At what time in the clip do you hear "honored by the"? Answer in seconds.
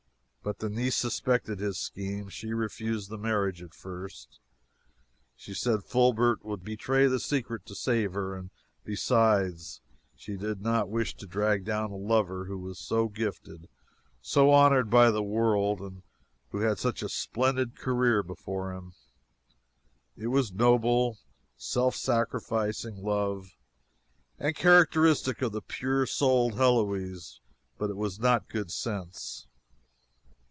14.49-15.21